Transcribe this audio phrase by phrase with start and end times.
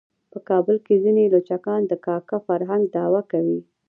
[0.31, 3.59] په کابل کې ځینې لچکان د کاکه فرهنګ دعوه کوي.